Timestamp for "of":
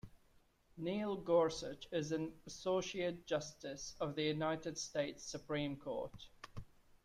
3.99-4.15